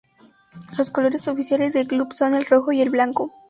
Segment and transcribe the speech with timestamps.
[0.79, 3.35] Los colores oficiales del club son el rojo y el blanco.